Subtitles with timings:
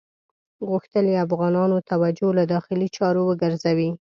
[0.69, 3.89] غوښتل یې افغانانو توجه له داخلي چارو وګرځوي.